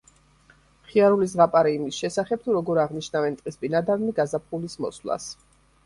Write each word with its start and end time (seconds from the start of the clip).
მხიარული 0.85 1.27
ზღაპარი 1.33 1.75
იმის 1.79 2.01
შესახებ, 2.05 2.43
თუ 2.47 2.57
როგორ 2.57 2.83
აღნიშნავენ 2.87 3.39
ტყის 3.43 3.63
ბინადარნი 3.65 4.19
გაზაფხულის 4.23 4.83
მოსვლას. 4.85 5.35